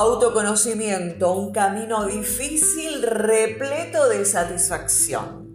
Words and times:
Autoconocimiento, 0.00 1.32
un 1.32 1.52
camino 1.52 2.06
difícil 2.06 3.02
repleto 3.02 4.08
de 4.08 4.24
satisfacción. 4.24 5.46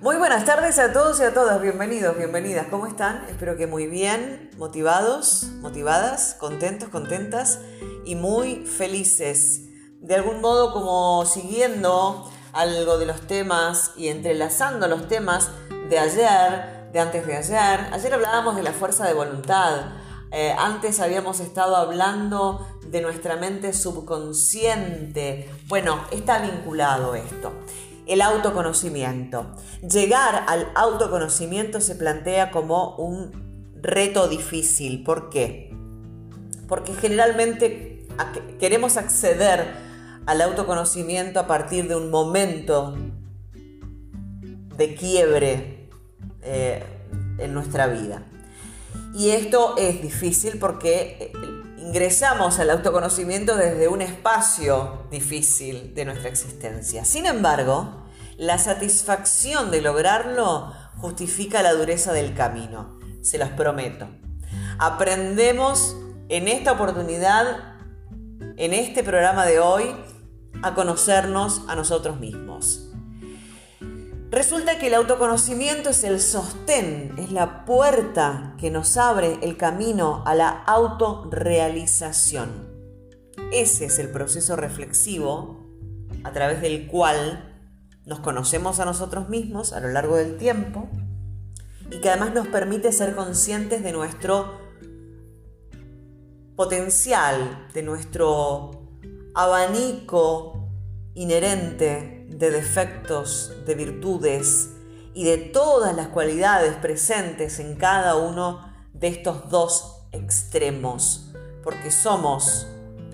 Muy 0.00 0.14
buenas 0.14 0.44
tardes 0.44 0.78
a 0.78 0.92
todos 0.92 1.18
y 1.18 1.24
a 1.24 1.34
todas, 1.34 1.60
bienvenidos, 1.60 2.16
bienvenidas, 2.16 2.68
¿cómo 2.70 2.86
están? 2.86 3.24
Espero 3.28 3.56
que 3.56 3.66
muy 3.66 3.88
bien, 3.88 4.52
motivados, 4.56 5.48
motivadas, 5.62 6.36
contentos, 6.38 6.90
contentas 6.90 7.58
y 8.04 8.14
muy 8.14 8.64
felices. 8.66 9.62
De 9.98 10.14
algún 10.14 10.40
modo 10.40 10.72
como 10.72 11.26
siguiendo 11.26 12.30
algo 12.52 12.98
de 12.98 13.06
los 13.06 13.22
temas 13.22 13.94
y 13.96 14.06
entrelazando 14.06 14.86
los 14.86 15.08
temas 15.08 15.50
de 15.90 15.98
ayer, 15.98 16.92
de 16.92 17.00
antes 17.00 17.26
de 17.26 17.36
ayer. 17.36 17.88
Ayer 17.92 18.14
hablábamos 18.14 18.54
de 18.54 18.62
la 18.62 18.72
fuerza 18.72 19.08
de 19.08 19.14
voluntad. 19.14 19.86
Eh, 20.30 20.54
antes 20.56 21.00
habíamos 21.00 21.40
estado 21.40 21.74
hablando 21.74 22.64
de 22.92 23.00
nuestra 23.00 23.36
mente 23.36 23.72
subconsciente. 23.72 25.48
Bueno, 25.66 26.04
está 26.12 26.42
vinculado 26.42 27.14
esto. 27.14 27.52
El 28.06 28.20
autoconocimiento. 28.20 29.46
Llegar 29.80 30.44
al 30.46 30.70
autoconocimiento 30.74 31.80
se 31.80 31.96
plantea 31.96 32.50
como 32.50 32.94
un 32.96 33.72
reto 33.80 34.28
difícil. 34.28 35.02
¿Por 35.04 35.30
qué? 35.30 35.74
Porque 36.68 36.92
generalmente 36.94 38.06
queremos 38.60 38.98
acceder 38.98 39.72
al 40.26 40.42
autoconocimiento 40.42 41.40
a 41.40 41.46
partir 41.46 41.88
de 41.88 41.96
un 41.96 42.10
momento 42.10 42.94
de 44.76 44.94
quiebre 44.94 45.88
eh, 46.42 46.84
en 47.38 47.54
nuestra 47.54 47.86
vida. 47.86 48.22
Y 49.14 49.30
esto 49.30 49.76
es 49.78 50.02
difícil 50.02 50.58
porque 50.58 51.32
ingresamos 51.82 52.60
al 52.60 52.70
autoconocimiento 52.70 53.56
desde 53.56 53.88
un 53.88 54.02
espacio 54.02 55.02
difícil 55.10 55.94
de 55.94 56.04
nuestra 56.04 56.28
existencia. 56.28 57.04
Sin 57.04 57.26
embargo, 57.26 58.04
la 58.38 58.58
satisfacción 58.58 59.72
de 59.72 59.80
lograrlo 59.80 60.72
justifica 60.98 61.60
la 61.62 61.72
dureza 61.72 62.12
del 62.12 62.34
camino, 62.34 63.00
se 63.20 63.36
los 63.36 63.48
prometo. 63.50 64.08
Aprendemos 64.78 65.96
en 66.28 66.46
esta 66.46 66.72
oportunidad, 66.72 67.74
en 68.56 68.72
este 68.74 69.02
programa 69.02 69.44
de 69.44 69.58
hoy, 69.58 69.96
a 70.62 70.74
conocernos 70.74 71.62
a 71.66 71.74
nosotros 71.74 72.20
mismos. 72.20 72.51
Resulta 74.32 74.78
que 74.78 74.86
el 74.86 74.94
autoconocimiento 74.94 75.90
es 75.90 76.04
el 76.04 76.18
sostén, 76.18 77.14
es 77.18 77.32
la 77.32 77.66
puerta 77.66 78.54
que 78.56 78.70
nos 78.70 78.96
abre 78.96 79.38
el 79.42 79.58
camino 79.58 80.22
a 80.24 80.34
la 80.34 80.48
autorrealización. 80.48 82.66
Ese 83.52 83.84
es 83.84 83.98
el 83.98 84.08
proceso 84.08 84.56
reflexivo 84.56 85.66
a 86.24 86.32
través 86.32 86.62
del 86.62 86.86
cual 86.86 87.60
nos 88.06 88.20
conocemos 88.20 88.80
a 88.80 88.86
nosotros 88.86 89.28
mismos 89.28 89.74
a 89.74 89.80
lo 89.80 89.88
largo 89.88 90.16
del 90.16 90.38
tiempo 90.38 90.88
y 91.90 92.00
que 92.00 92.08
además 92.08 92.32
nos 92.32 92.48
permite 92.48 92.90
ser 92.90 93.14
conscientes 93.14 93.82
de 93.82 93.92
nuestro 93.92 94.62
potencial, 96.56 97.68
de 97.74 97.82
nuestro 97.82 98.70
abanico 99.34 100.61
inherente 101.14 102.26
de 102.28 102.50
defectos, 102.50 103.52
de 103.66 103.74
virtudes 103.74 104.70
y 105.14 105.24
de 105.24 105.38
todas 105.38 105.94
las 105.94 106.08
cualidades 106.08 106.74
presentes 106.76 107.58
en 107.58 107.76
cada 107.76 108.16
uno 108.16 108.72
de 108.94 109.08
estos 109.08 109.50
dos 109.50 110.06
extremos, 110.12 111.32
porque 111.62 111.90
somos 111.90 112.66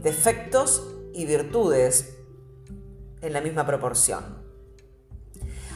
defectos 0.03 0.83
y 1.13 1.27
virtudes 1.27 2.17
en 3.21 3.33
la 3.33 3.41
misma 3.41 3.67
proporción. 3.67 4.39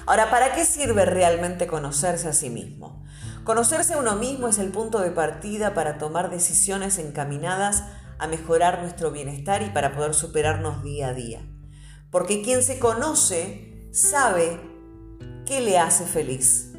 Ahora, 0.07 0.31
¿para 0.31 0.53
qué 0.55 0.65
sirve 0.65 1.05
realmente 1.05 1.67
conocerse 1.67 2.29
a 2.29 2.33
sí 2.33 2.51
mismo? 2.51 3.05
Conocerse 3.45 3.95
a 3.95 3.99
uno 3.99 4.17
mismo 4.17 4.49
es 4.49 4.59
el 4.59 4.71
punto 4.71 5.01
de 5.01 5.11
partida 5.11 5.75
para 5.75 5.99
tomar 5.99 6.31
decisiones 6.31 6.99
encaminadas 6.99 7.85
a 8.19 8.29
mejorar 8.29 8.81
nuestro 8.81 9.11
bienestar 9.11 9.63
y 9.63 9.71
para 9.71 9.95
poder 9.95 10.15
superarnos 10.15 10.83
día 10.83 11.09
a 11.09 11.13
día. 11.13 11.43
Porque 12.13 12.43
quien 12.43 12.63
se 12.63 12.79
conoce 12.79 13.89
sabe 13.91 14.61
qué 15.47 15.63
le 15.63 15.79
hace 15.79 16.05
feliz, 16.05 16.75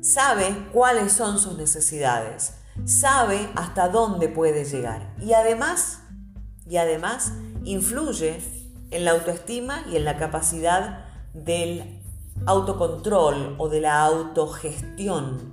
sabe 0.00 0.68
cuáles 0.72 1.12
son 1.12 1.40
sus 1.40 1.58
necesidades, 1.58 2.54
sabe 2.84 3.50
hasta 3.56 3.88
dónde 3.88 4.28
puede 4.28 4.64
llegar 4.64 5.12
y 5.20 5.32
además, 5.32 6.02
y 6.68 6.76
además 6.76 7.32
influye 7.64 8.40
en 8.92 9.04
la 9.04 9.10
autoestima 9.10 9.84
y 9.90 9.96
en 9.96 10.04
la 10.04 10.18
capacidad 10.18 11.04
del 11.34 12.00
autocontrol 12.46 13.56
o 13.58 13.68
de 13.68 13.80
la 13.80 14.04
autogestión. 14.04 15.52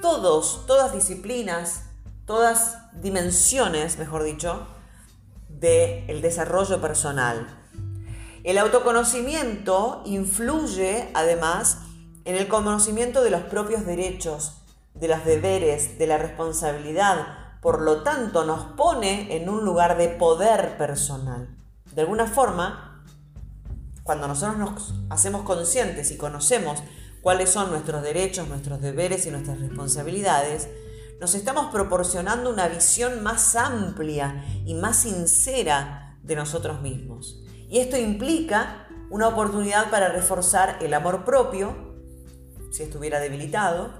Todos, 0.00 0.64
todas 0.66 0.94
disciplinas, 0.94 1.82
todas 2.24 2.78
dimensiones, 3.02 3.98
mejor 3.98 4.22
dicho, 4.22 4.66
del 5.50 6.22
desarrollo 6.22 6.80
personal 6.80 7.65
el 8.46 8.58
autoconocimiento 8.58 10.02
influye 10.04 11.10
además 11.14 11.78
en 12.24 12.36
el 12.36 12.46
conocimiento 12.46 13.24
de 13.24 13.30
los 13.30 13.42
propios 13.42 13.84
derechos, 13.84 14.62
de 14.94 15.08
los 15.08 15.24
deberes, 15.24 15.98
de 15.98 16.06
la 16.06 16.16
responsabilidad. 16.16 17.26
Por 17.60 17.82
lo 17.82 18.04
tanto, 18.04 18.44
nos 18.44 18.76
pone 18.76 19.34
en 19.34 19.48
un 19.48 19.64
lugar 19.64 19.98
de 19.98 20.10
poder 20.10 20.78
personal. 20.78 21.56
De 21.92 22.02
alguna 22.02 22.28
forma, 22.28 23.04
cuando 24.04 24.28
nosotros 24.28 24.58
nos 24.58 24.94
hacemos 25.10 25.42
conscientes 25.42 26.12
y 26.12 26.16
conocemos 26.16 26.84
cuáles 27.22 27.50
son 27.50 27.70
nuestros 27.70 28.04
derechos, 28.04 28.46
nuestros 28.46 28.80
deberes 28.80 29.26
y 29.26 29.32
nuestras 29.32 29.58
responsabilidades, 29.58 30.68
nos 31.20 31.34
estamos 31.34 31.72
proporcionando 31.72 32.50
una 32.50 32.68
visión 32.68 33.24
más 33.24 33.56
amplia 33.56 34.44
y 34.64 34.74
más 34.74 34.98
sincera 34.98 36.16
de 36.22 36.36
nosotros 36.36 36.80
mismos. 36.80 37.42
Y 37.68 37.78
esto 37.78 37.96
implica 37.96 38.86
una 39.10 39.28
oportunidad 39.28 39.90
para 39.90 40.08
reforzar 40.08 40.78
el 40.80 40.94
amor 40.94 41.24
propio, 41.24 41.74
si 42.70 42.82
estuviera 42.82 43.20
debilitado. 43.20 43.90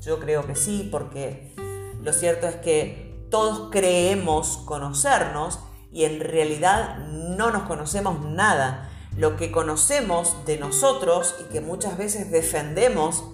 Yo 0.00 0.18
creo 0.20 0.46
que 0.46 0.54
sí, 0.54 0.88
porque 0.90 1.54
lo 2.02 2.12
cierto 2.12 2.46
es 2.46 2.56
que 2.56 3.26
todos 3.30 3.70
creemos 3.70 4.58
conocernos 4.64 5.60
y 5.90 6.04
en 6.04 6.20
realidad 6.20 6.98
no 7.08 7.50
nos 7.50 7.62
conocemos 7.62 8.24
nada. 8.24 8.88
Lo 9.16 9.36
que 9.36 9.52
conocemos 9.52 10.36
de 10.46 10.58
nosotros 10.58 11.34
y 11.40 11.52
que 11.52 11.60
muchas 11.60 11.98
veces 11.98 12.30
defendemos 12.30 13.24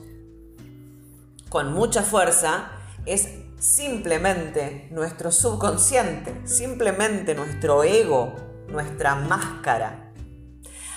con 1.49 1.73
mucha 1.73 2.03
fuerza 2.03 2.71
es 3.07 3.29
simplemente 3.59 4.89
nuestro 4.91 5.33
subconsciente, 5.33 6.47
simplemente 6.47 7.35
nuestro 7.35 7.83
ego, 7.85 8.35
nuestra 8.69 9.15
máscara. 9.15 10.13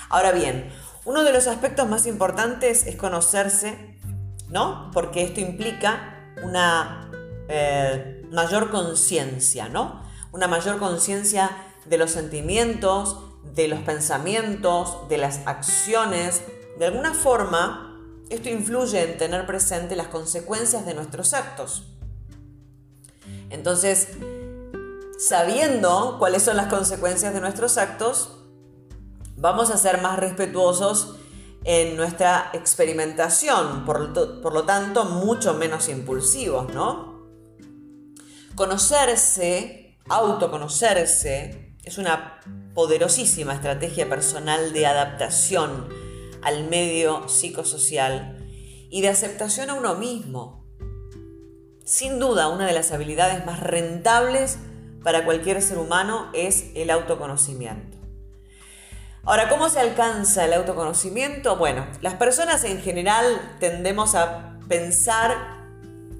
Ahora 0.08 0.32
bien, 0.32 0.70
uno 1.04 1.24
de 1.24 1.32
los 1.32 1.46
aspectos 1.46 1.88
más 1.88 2.06
importantes 2.06 2.86
es 2.86 2.96
conocerse, 2.96 3.98
¿no? 4.48 4.90
Porque 4.92 5.24
esto 5.24 5.40
implica 5.40 6.34
una 6.42 7.10
eh, 7.48 8.22
mayor 8.30 8.70
conciencia, 8.70 9.68
¿no? 9.68 10.02
Una 10.32 10.48
mayor 10.48 10.78
conciencia 10.78 11.50
de 11.86 11.98
los 11.98 12.12
sentimientos, 12.12 13.18
de 13.54 13.68
los 13.68 13.80
pensamientos, 13.80 15.08
de 15.08 15.18
las 15.18 15.40
acciones. 15.46 16.42
De 16.78 16.86
alguna 16.86 17.14
forma, 17.14 17.98
esto 18.30 18.48
influye 18.48 19.02
en 19.02 19.18
tener 19.18 19.44
presente 19.46 19.96
las 19.96 20.08
consecuencias 20.08 20.86
de 20.86 20.94
nuestros 20.94 21.34
actos. 21.34 21.84
Entonces, 23.50 24.08
sabiendo 25.22 26.16
cuáles 26.18 26.42
son 26.42 26.56
las 26.56 26.66
consecuencias 26.66 27.32
de 27.32 27.40
nuestros 27.40 27.78
actos, 27.78 28.38
vamos 29.36 29.70
a 29.70 29.76
ser 29.76 30.02
más 30.02 30.18
respetuosos 30.18 31.14
en 31.64 31.96
nuestra 31.96 32.50
experimentación, 32.54 33.84
por, 33.84 34.00
lo 34.52 34.64
tanto, 34.64 35.04
mucho 35.04 35.54
menos 35.54 35.88
impulsivos, 35.88 36.74
¿no? 36.74 37.22
Conocerse, 38.56 39.96
autoconocerse, 40.08 41.76
es 41.84 41.98
una 41.98 42.40
poderosísima 42.74 43.54
estrategia 43.54 44.08
personal 44.08 44.72
de 44.72 44.86
adaptación 44.86 45.88
al 46.42 46.68
medio 46.68 47.28
psicosocial 47.28 48.44
y 48.90 49.02
de 49.02 49.08
aceptación 49.08 49.70
a 49.70 49.74
uno 49.74 49.94
mismo. 49.94 50.66
Sin 51.84 52.18
duda, 52.18 52.48
una 52.48 52.66
de 52.66 52.72
las 52.72 52.90
habilidades 52.90 53.46
más 53.46 53.60
rentables 53.60 54.58
para 55.02 55.24
cualquier 55.24 55.62
ser 55.62 55.78
humano 55.78 56.30
es 56.32 56.66
el 56.74 56.90
autoconocimiento. 56.90 57.98
Ahora, 59.24 59.48
¿cómo 59.48 59.68
se 59.68 59.80
alcanza 59.80 60.44
el 60.44 60.52
autoconocimiento? 60.52 61.56
Bueno, 61.56 61.86
las 62.00 62.14
personas 62.14 62.64
en 62.64 62.80
general 62.80 63.56
tendemos 63.60 64.14
a 64.14 64.58
pensar 64.68 65.62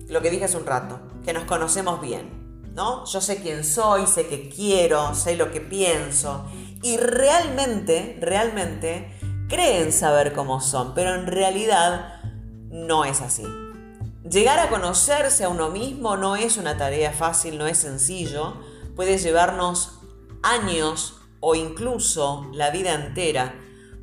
lo 0.08 0.22
que 0.22 0.30
dije 0.30 0.44
hace 0.44 0.56
un 0.56 0.66
rato, 0.66 1.00
que 1.24 1.32
nos 1.32 1.44
conocemos 1.44 2.00
bien. 2.00 2.42
¿no? 2.74 3.04
Yo 3.04 3.20
sé 3.20 3.42
quién 3.42 3.64
soy, 3.64 4.06
sé 4.06 4.26
qué 4.26 4.48
quiero, 4.48 5.14
sé 5.14 5.36
lo 5.36 5.50
que 5.50 5.60
pienso. 5.60 6.44
Y 6.82 6.96
realmente, 6.96 8.18
realmente 8.20 9.12
creen 9.48 9.92
saber 9.92 10.32
cómo 10.32 10.60
son, 10.60 10.94
pero 10.94 11.14
en 11.14 11.26
realidad 11.26 12.20
no 12.70 13.04
es 13.04 13.20
así. 13.20 13.44
Llegar 14.28 14.58
a 14.58 14.68
conocerse 14.68 15.44
a 15.44 15.48
uno 15.48 15.68
mismo 15.68 16.16
no 16.16 16.36
es 16.36 16.56
una 16.56 16.76
tarea 16.76 17.12
fácil, 17.12 17.58
no 17.58 17.66
es 17.66 17.78
sencillo. 17.78 18.56
Puede 18.94 19.18
llevarnos 19.18 20.00
años 20.42 21.20
o 21.40 21.54
incluso 21.54 22.46
la 22.52 22.70
vida 22.70 22.94
entera. 22.94 23.54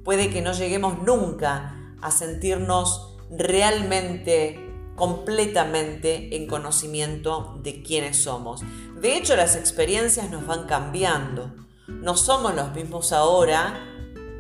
Puede 0.04 0.30
que 0.30 0.42
no 0.42 0.54
lleguemos 0.54 1.02
nunca 1.04 1.96
a 2.02 2.12
sentirnos 2.12 3.18
realmente 3.30 4.66
completamente 4.96 6.36
en 6.36 6.48
conocimiento 6.48 7.58
de 7.64 7.82
quiénes 7.84 8.22
somos. 8.22 8.62
De 9.00 9.16
hecho, 9.16 9.36
las 9.36 9.56
experiencias 9.56 10.30
nos 10.30 10.46
van 10.46 10.66
cambiando. 10.66 11.54
No 11.88 12.18
somos 12.18 12.54
los 12.54 12.74
mismos 12.74 13.14
ahora 13.14 13.80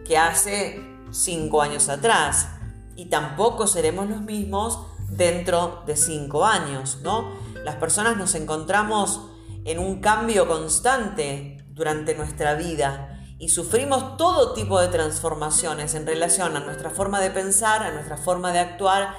que 0.05 0.17
hace 0.17 0.83
cinco 1.11 1.61
años 1.61 1.87
atrás 1.87 2.49
y 2.95 3.05
tampoco 3.05 3.67
seremos 3.67 4.09
los 4.09 4.21
mismos 4.21 4.79
dentro 5.09 5.83
de 5.85 5.95
cinco 5.95 6.45
años, 6.45 6.99
¿no? 7.03 7.31
Las 7.63 7.75
personas 7.75 8.17
nos 8.17 8.35
encontramos 8.35 9.28
en 9.65 9.79
un 9.79 9.99
cambio 10.01 10.47
constante 10.47 11.57
durante 11.69 12.15
nuestra 12.15 12.55
vida 12.55 13.23
y 13.37 13.49
sufrimos 13.49 14.17
todo 14.17 14.53
tipo 14.53 14.81
de 14.81 14.89
transformaciones 14.89 15.95
en 15.95 16.05
relación 16.05 16.57
a 16.57 16.59
nuestra 16.59 16.89
forma 16.89 17.21
de 17.21 17.31
pensar, 17.31 17.83
a 17.83 17.91
nuestra 17.91 18.17
forma 18.17 18.51
de 18.51 18.59
actuar 18.59 19.15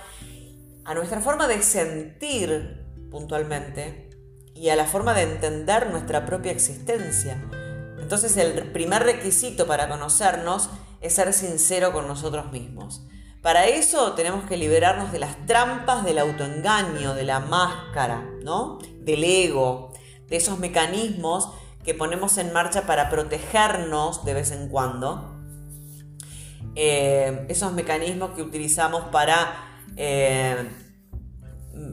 a 0.84 0.94
nuestra 0.94 1.20
forma 1.20 1.46
de 1.46 1.62
sentir 1.62 2.84
puntualmente 3.10 4.10
y 4.54 4.70
a 4.70 4.76
la 4.76 4.86
forma 4.86 5.14
de 5.14 5.22
entender 5.22 5.90
nuestra 5.90 6.26
propia 6.26 6.52
existencia. 6.52 7.40
Entonces 8.00 8.36
el 8.36 8.72
primer 8.72 9.04
requisito 9.04 9.66
para 9.66 9.88
conocernos 9.88 10.70
es 11.00 11.14
ser 11.14 11.32
sincero 11.32 11.92
con 11.92 12.08
nosotros 12.08 12.50
mismos. 12.50 13.06
Para 13.40 13.66
eso 13.66 14.14
tenemos 14.14 14.44
que 14.44 14.56
liberarnos 14.56 15.12
de 15.12 15.18
las 15.18 15.46
trampas 15.46 16.04
del 16.04 16.18
autoengaño, 16.18 17.14
de 17.14 17.22
la 17.22 17.40
máscara, 17.40 18.28
¿no? 18.42 18.78
Del 18.98 19.24
ego, 19.24 19.89
de 20.30 20.36
esos 20.36 20.58
mecanismos 20.58 21.50
que 21.84 21.92
ponemos 21.94 22.38
en 22.38 22.52
marcha 22.52 22.86
para 22.86 23.10
protegernos 23.10 24.24
de 24.24 24.34
vez 24.34 24.52
en 24.52 24.68
cuando. 24.68 25.36
Eh, 26.76 27.46
esos 27.48 27.72
mecanismos 27.72 28.30
que 28.30 28.42
utilizamos 28.42 29.04
para 29.10 29.66
eh, 29.96 30.70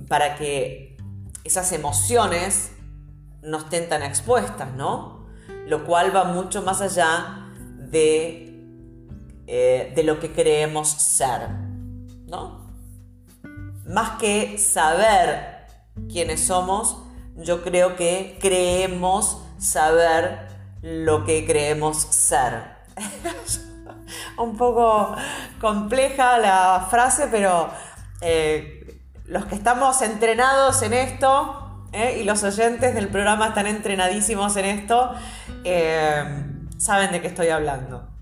para 0.07 0.35
que 0.35 0.97
esas 1.43 1.71
emociones 1.71 2.71
no 3.41 3.59
estén 3.59 3.89
tan 3.89 4.03
expuestas, 4.03 4.73
¿no? 4.73 5.27
Lo 5.67 5.85
cual 5.85 6.15
va 6.15 6.25
mucho 6.25 6.61
más 6.61 6.81
allá 6.81 7.51
de, 7.89 8.65
eh, 9.47 9.93
de 9.95 10.03
lo 10.03 10.19
que 10.19 10.31
creemos 10.31 10.89
ser, 10.89 11.49
¿no? 12.27 12.67
Más 13.85 14.17
que 14.19 14.57
saber 14.57 15.65
quiénes 16.11 16.45
somos, 16.45 16.97
yo 17.37 17.63
creo 17.63 17.95
que 17.95 18.37
creemos 18.41 19.41
saber 19.57 20.47
lo 20.81 21.23
que 21.23 21.45
creemos 21.45 21.97
ser. 21.97 22.75
Un 24.37 24.57
poco 24.57 25.15
compleja 25.59 26.37
la 26.37 26.87
frase, 26.89 27.27
pero 27.29 27.69
eh, 28.21 28.99
los 29.25 29.45
que 29.45 29.55
estamos 29.55 30.01
entrenados 30.01 30.81
en 30.81 30.93
esto 30.93 31.85
eh, 31.91 32.19
y 32.21 32.23
los 32.23 32.43
oyentes 32.43 32.93
del 32.93 33.09
programa 33.09 33.47
están 33.47 33.67
entrenadísimos 33.67 34.55
en 34.57 34.65
esto, 34.65 35.13
eh, 35.63 36.23
saben 36.77 37.11
de 37.11 37.21
qué 37.21 37.27
estoy 37.27 37.49
hablando. 37.49 38.16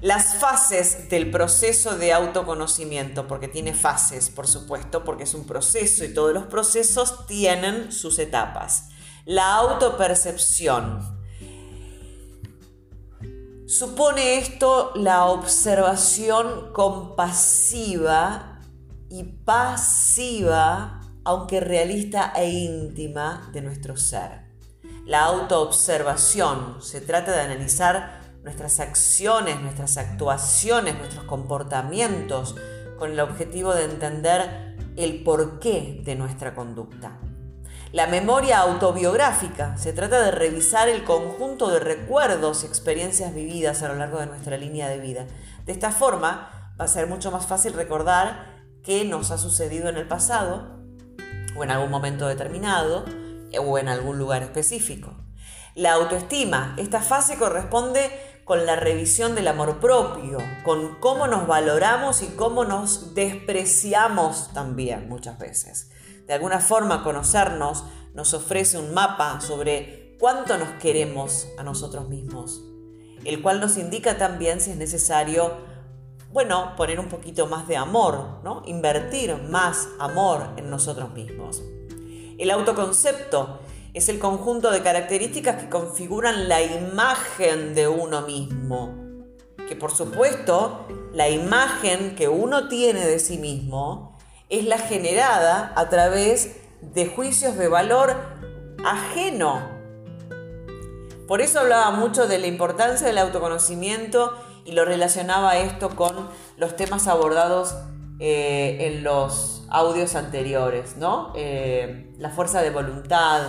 Las 0.00 0.36
fases 0.36 1.10
del 1.10 1.30
proceso 1.30 1.98
de 1.98 2.14
autoconocimiento, 2.14 3.26
porque 3.26 3.48
tiene 3.48 3.74
fases, 3.74 4.30
por 4.30 4.46
supuesto, 4.46 5.04
porque 5.04 5.24
es 5.24 5.34
un 5.34 5.44
proceso 5.44 6.04
y 6.04 6.14
todos 6.14 6.32
los 6.32 6.44
procesos 6.44 7.26
tienen 7.26 7.92
sus 7.92 8.18
etapas. 8.18 8.88
La 9.26 9.56
autopercepción. 9.56 11.20
Supone 13.66 14.38
esto 14.38 14.92
la 14.94 15.26
observación 15.26 16.72
compasiva 16.72 18.58
y 19.10 19.24
pasiva, 19.24 21.02
aunque 21.24 21.60
realista 21.60 22.32
e 22.34 22.48
íntima, 22.48 23.50
de 23.52 23.60
nuestro 23.60 23.98
ser. 23.98 24.48
La 25.04 25.24
autoobservación 25.24 26.80
se 26.80 27.02
trata 27.02 27.32
de 27.32 27.40
analizar 27.40 28.19
nuestras 28.42 28.80
acciones, 28.80 29.60
nuestras 29.60 29.96
actuaciones, 29.96 30.96
nuestros 30.96 31.24
comportamientos, 31.24 32.56
con 32.98 33.12
el 33.12 33.20
objetivo 33.20 33.74
de 33.74 33.84
entender 33.84 34.76
el 34.96 35.22
porqué 35.22 36.02
de 36.04 36.14
nuestra 36.14 36.54
conducta. 36.54 37.18
La 37.92 38.06
memoria 38.06 38.60
autobiográfica 38.60 39.76
se 39.76 39.92
trata 39.92 40.22
de 40.22 40.30
revisar 40.30 40.88
el 40.88 41.02
conjunto 41.02 41.70
de 41.70 41.80
recuerdos 41.80 42.62
y 42.62 42.66
experiencias 42.66 43.34
vividas 43.34 43.82
a 43.82 43.88
lo 43.88 43.96
largo 43.96 44.20
de 44.20 44.26
nuestra 44.26 44.56
línea 44.56 44.88
de 44.88 45.00
vida. 45.00 45.26
De 45.66 45.72
esta 45.72 45.90
forma 45.90 46.72
va 46.80 46.84
a 46.84 46.88
ser 46.88 47.08
mucho 47.08 47.32
más 47.32 47.46
fácil 47.46 47.72
recordar 47.72 48.62
qué 48.84 49.04
nos 49.04 49.32
ha 49.32 49.38
sucedido 49.38 49.88
en 49.88 49.96
el 49.96 50.06
pasado 50.06 50.78
o 51.56 51.64
en 51.64 51.70
algún 51.72 51.90
momento 51.90 52.28
determinado 52.28 53.04
o 53.58 53.78
en 53.78 53.88
algún 53.88 54.18
lugar 54.18 54.42
específico. 54.42 55.16
La 55.74 55.94
autoestima, 55.94 56.74
esta 56.78 57.00
fase 57.00 57.38
corresponde 57.38 58.10
con 58.44 58.66
la 58.66 58.76
revisión 58.76 59.34
del 59.34 59.48
amor 59.48 59.80
propio, 59.80 60.38
con 60.64 60.96
cómo 61.00 61.26
nos 61.26 61.46
valoramos 61.46 62.22
y 62.22 62.26
cómo 62.28 62.64
nos 62.64 63.14
despreciamos 63.14 64.52
también 64.52 65.08
muchas 65.08 65.38
veces. 65.38 65.90
De 66.26 66.34
alguna 66.34 66.60
forma 66.60 67.04
conocernos 67.04 67.84
nos 68.14 68.34
ofrece 68.34 68.78
un 68.78 68.92
mapa 68.92 69.40
sobre 69.40 70.16
cuánto 70.18 70.58
nos 70.58 70.70
queremos 70.80 71.48
a 71.58 71.62
nosotros 71.62 72.08
mismos, 72.08 72.62
el 73.24 73.42
cual 73.42 73.60
nos 73.60 73.76
indica 73.76 74.18
también 74.18 74.60
si 74.60 74.70
es 74.70 74.76
necesario 74.76 75.70
bueno, 76.32 76.74
poner 76.76 77.00
un 77.00 77.08
poquito 77.08 77.48
más 77.48 77.66
de 77.66 77.76
amor, 77.76 78.40
¿no? 78.44 78.62
Invertir 78.66 79.34
más 79.50 79.88
amor 79.98 80.50
en 80.56 80.70
nosotros 80.70 81.12
mismos. 81.12 81.62
El 82.38 82.52
autoconcepto 82.52 83.58
es 83.94 84.08
el 84.08 84.18
conjunto 84.18 84.70
de 84.70 84.82
características 84.82 85.62
que 85.62 85.68
configuran 85.68 86.48
la 86.48 86.62
imagen 86.62 87.74
de 87.74 87.88
uno 87.88 88.22
mismo. 88.22 88.94
Que 89.68 89.76
por 89.76 89.92
supuesto, 89.92 90.86
la 91.12 91.28
imagen 91.28 92.14
que 92.14 92.28
uno 92.28 92.68
tiene 92.68 93.06
de 93.06 93.18
sí 93.18 93.38
mismo 93.38 94.16
es 94.48 94.64
la 94.64 94.78
generada 94.78 95.72
a 95.76 95.88
través 95.88 96.56
de 96.82 97.06
juicios 97.06 97.56
de 97.56 97.68
valor 97.68 98.16
ajeno. 98.84 99.60
Por 101.26 101.40
eso 101.40 101.60
hablaba 101.60 101.92
mucho 101.92 102.26
de 102.26 102.38
la 102.38 102.48
importancia 102.48 103.06
del 103.06 103.18
autoconocimiento 103.18 104.36
y 104.64 104.72
lo 104.72 104.84
relacionaba 104.84 105.58
esto 105.58 105.90
con 105.90 106.28
los 106.56 106.76
temas 106.76 107.06
abordados 107.06 107.74
eh, 108.18 108.78
en 108.80 109.04
los 109.04 109.64
audios 109.70 110.14
anteriores, 110.14 110.96
¿no? 110.96 111.32
Eh, 111.36 112.12
la 112.18 112.30
fuerza 112.30 112.60
de 112.62 112.70
voluntad 112.70 113.42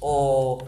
o, 0.00 0.58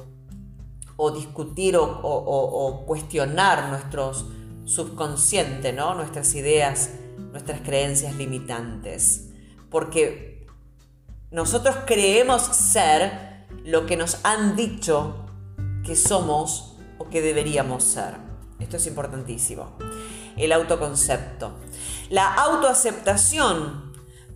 discutir 1.14 1.76
o, 1.78 2.84
cuestionar 2.86 3.70
nuestros 3.70 4.26
subconsciente, 4.64 5.72
¿no? 5.72 5.94
Nuestras 5.94 6.34
ideas, 6.34 6.90
nuestras 7.32 7.60
creencias 7.62 8.14
limitantes. 8.16 9.30
Porque 9.70 10.46
nosotros 11.30 11.76
creemos 11.86 12.42
ser 12.42 13.46
lo 13.64 13.86
que 13.86 13.96
nos 13.96 14.18
han 14.24 14.56
dicho 14.56 15.26
que 15.84 15.96
somos 15.96 16.76
o 16.98 17.08
que 17.08 17.22
deberíamos 17.22 17.84
ser. 17.84 18.14
Esto 18.58 18.76
es 18.76 18.86
importantísimo. 18.86 19.76
El 20.36 20.52
autoconcepto. 20.52 21.52
La 22.10 22.34
autoaceptación, 22.34 23.87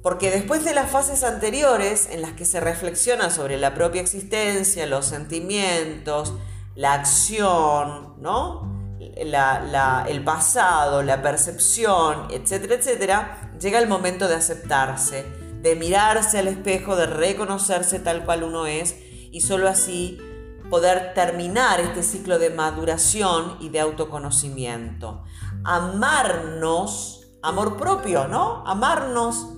porque 0.03 0.31
después 0.31 0.65
de 0.65 0.75
las 0.75 0.91
fases 0.91 1.23
anteriores 1.23 2.09
en 2.11 2.23
las 2.23 2.33
que 2.33 2.45
se 2.45 2.61
reflexiona 2.61 3.31
sobre 3.31 3.57
la 3.57 3.73
propia 3.73 4.03
existencia, 4.03 4.87
los 4.87 5.07
sentimientos, 5.07 6.35
la 6.75 6.95
acción, 6.95 8.15
¿no? 8.21 8.71
el 9.01 10.25
pasado, 10.25 11.03
la 11.03 11.23
percepción, 11.23 12.29
etcétera, 12.31 12.75
etcétera, 12.75 13.51
llega 13.61 13.79
el 13.79 13.89
momento 13.89 14.27
de 14.27 14.35
aceptarse, 14.35 15.25
de 15.61 15.77
mirarse 15.77 16.39
al 16.39 16.49
espejo, 16.49 16.97
de 16.97 17.07
reconocerse 17.07 17.99
tal 18.01 18.25
cual 18.25 18.43
uno 18.43 18.67
es 18.67 18.97
y 19.31 19.41
solo 19.43 19.69
así 19.69 20.19
poder 20.71 21.13
terminar 21.15 21.81
este 21.81 22.03
ciclo 22.03 22.39
de 22.39 22.51
maduración 22.51 23.57
y 23.61 23.69
de 23.69 23.81
autoconocimiento. 23.81 25.23
Amarnos, 25.65 27.29
amor 27.43 27.77
propio, 27.77 28.27
¿no? 28.27 28.67
Amarnos 28.67 29.49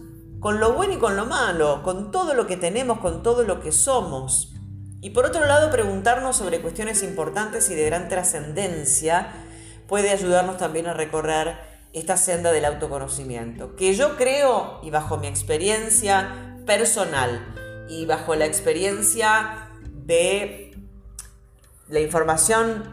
con 0.45 0.61
lo 0.61 0.75
bueno 0.75 0.93
y 0.93 0.99
con 0.99 1.17
lo 1.17 1.25
malo, 1.25 1.83
con 1.83 2.11
todo 2.11 2.35
lo 2.35 2.47
que 2.47 2.59
tenemos, 2.59 2.99
con 2.99 3.23
todo 3.23 3.45
lo 3.45 3.63
que 3.63 3.73
somos. 3.73 4.53
Y 5.01 5.09
por 5.09 5.25
otro 5.25 5.47
lado, 5.47 5.71
preguntarnos 5.71 6.37
sobre 6.37 6.61
cuestiones 6.61 7.03
importantes 7.03 7.71
y 7.71 7.75
de 7.75 7.87
gran 7.87 8.11
trascendencia 8.11 9.33
puede 9.89 10.11
ayudarnos 10.11 10.59
también 10.59 10.87
a 10.87 10.93
recorrer 10.93 11.57
esta 11.95 12.19
senda 12.19 12.53
del 12.53 12.67
autoconocimiento, 12.67 13.75
que 13.75 13.95
yo 13.95 14.19
creo, 14.19 14.81
y 14.83 14.91
bajo 14.91 15.17
mi 15.17 15.29
experiencia 15.29 16.59
personal, 16.67 17.87
y 17.89 18.05
bajo 18.05 18.35
la 18.35 18.45
experiencia 18.45 19.71
de 19.81 20.77
la 21.89 22.01
información 22.01 22.85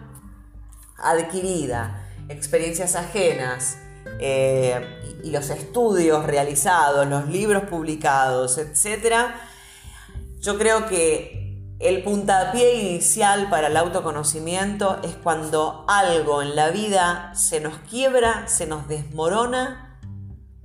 adquirida, 0.96 2.08
experiencias 2.30 2.96
ajenas, 2.96 3.78
eh, 4.22 5.01
y 5.24 5.32
los 5.32 5.50
estudios 5.50 6.26
realizados, 6.26 7.08
los 7.08 7.28
libros 7.28 7.64
publicados, 7.64 8.58
etc., 8.58 9.16
yo 10.40 10.58
creo 10.58 10.88
que 10.88 11.42
el 11.80 12.04
puntapié 12.04 12.76
inicial 12.76 13.50
para 13.50 13.68
el 13.68 13.78
autoconocimiento 13.78 15.00
es 15.04 15.16
cuando 15.16 15.86
algo 15.88 16.42
en 16.42 16.56
la 16.56 16.70
vida 16.70 17.34
se 17.36 17.60
nos 17.60 17.78
quiebra, 17.90 18.48
se 18.48 18.68
nos 18.68 18.88
desmorona, 18.88 20.00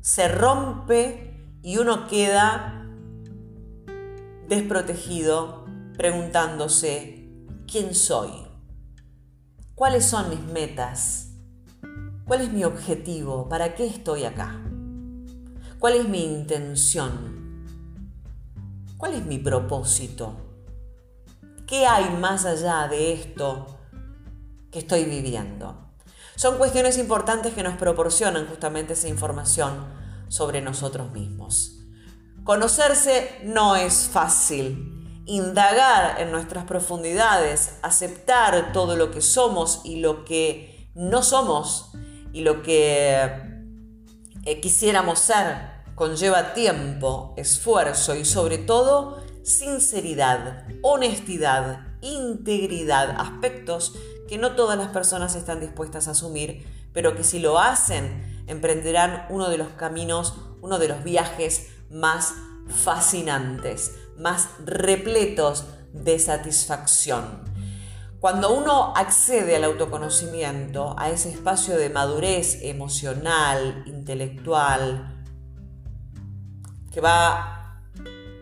se 0.02 0.28
rompe 0.28 1.58
y 1.62 1.78
uno 1.78 2.06
queda 2.06 2.86
desprotegido 4.48 5.64
preguntándose, 5.96 7.30
¿quién 7.66 7.94
soy? 7.94 8.30
¿Cuáles 9.74 10.06
son 10.06 10.30
mis 10.30 10.40
metas? 10.40 11.25
¿Cuál 12.26 12.40
es 12.40 12.52
mi 12.52 12.64
objetivo? 12.64 13.48
¿Para 13.48 13.76
qué 13.76 13.86
estoy 13.86 14.24
acá? 14.24 14.60
¿Cuál 15.78 15.94
es 15.94 16.08
mi 16.08 16.24
intención? 16.24 17.64
¿Cuál 18.96 19.14
es 19.14 19.24
mi 19.24 19.38
propósito? 19.38 20.34
¿Qué 21.68 21.86
hay 21.86 22.10
más 22.16 22.44
allá 22.44 22.88
de 22.88 23.12
esto 23.12 23.78
que 24.72 24.80
estoy 24.80 25.04
viviendo? 25.04 25.92
Son 26.34 26.58
cuestiones 26.58 26.98
importantes 26.98 27.54
que 27.54 27.62
nos 27.62 27.76
proporcionan 27.76 28.48
justamente 28.48 28.94
esa 28.94 29.06
información 29.06 29.86
sobre 30.26 30.60
nosotros 30.60 31.12
mismos. 31.12 31.78
Conocerse 32.42 33.38
no 33.44 33.76
es 33.76 34.08
fácil. 34.12 35.22
Indagar 35.26 36.20
en 36.20 36.32
nuestras 36.32 36.64
profundidades, 36.64 37.78
aceptar 37.82 38.72
todo 38.72 38.96
lo 38.96 39.12
que 39.12 39.20
somos 39.20 39.82
y 39.84 40.00
lo 40.00 40.24
que 40.24 40.90
no 40.96 41.22
somos 41.22 41.92
y 42.32 42.42
lo 42.42 42.62
que 42.62 43.20
eh, 44.44 44.60
quisiéramos 44.60 45.18
ser 45.18 45.76
conlleva 45.94 46.52
tiempo, 46.52 47.34
esfuerzo 47.36 48.14
y 48.14 48.24
sobre 48.24 48.58
todo 48.58 49.22
sinceridad, 49.42 50.66
honestidad, 50.82 51.86
integridad, 52.02 53.16
aspectos 53.18 53.94
que 54.28 54.38
no 54.38 54.56
todas 54.56 54.76
las 54.76 54.88
personas 54.88 55.34
están 55.34 55.60
dispuestas 55.60 56.08
a 56.08 56.10
asumir, 56.10 56.66
pero 56.92 57.16
que 57.16 57.24
si 57.24 57.38
lo 57.38 57.58
hacen, 57.58 58.44
emprenderán 58.46 59.26
uno 59.30 59.48
de 59.48 59.58
los 59.58 59.68
caminos, 59.68 60.34
uno 60.60 60.78
de 60.78 60.88
los 60.88 61.02
viajes 61.02 61.68
más 61.90 62.34
fascinantes, 62.68 63.92
más 64.18 64.48
repletos 64.64 65.64
de 65.92 66.18
satisfacción. 66.18 67.55
Cuando 68.20 68.54
uno 68.54 68.94
accede 68.96 69.56
al 69.56 69.64
autoconocimiento, 69.64 70.94
a 70.98 71.10
ese 71.10 71.30
espacio 71.30 71.76
de 71.76 71.90
madurez 71.90 72.60
emocional, 72.62 73.84
intelectual, 73.86 75.24
que 76.90 77.00
va 77.02 77.82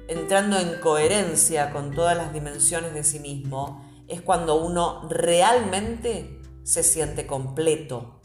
entrando 0.07 0.59
en 0.59 0.79
coherencia 0.81 1.73
con 1.73 1.91
todas 1.91 2.17
las 2.17 2.33
dimensiones 2.33 2.95
de 2.95 3.03
sí 3.03 3.19
mismo, 3.19 3.85
es 4.07 4.21
cuando 4.21 4.55
uno 4.57 5.09
realmente 5.09 6.41
se 6.63 6.85
siente 6.85 7.27
completo. 7.27 8.21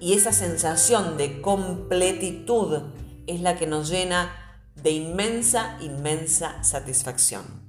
Y 0.00 0.14
esa 0.14 0.32
sensación 0.32 1.18
de 1.18 1.42
completitud 1.42 2.84
es 3.26 3.42
la 3.42 3.56
que 3.56 3.66
nos 3.66 3.90
llena 3.90 4.32
de 4.76 4.92
inmensa, 4.92 5.76
inmensa 5.80 6.64
satisfacción. 6.64 7.67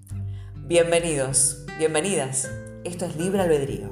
Bienvenidos, 0.69 1.65
bienvenidas. 1.79 2.47
Esto 2.83 3.05
es 3.05 3.15
Libre 3.15 3.41
Albedrío. 3.41 3.89